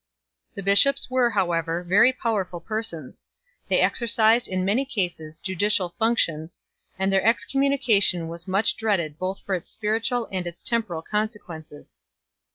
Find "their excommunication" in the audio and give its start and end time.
7.13-8.27